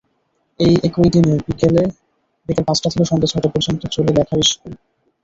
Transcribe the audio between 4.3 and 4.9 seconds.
ইশকুল।